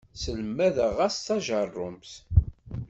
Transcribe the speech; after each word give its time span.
Sselmadeɣ-as 0.13 1.15
tajerrumt. 1.25 2.11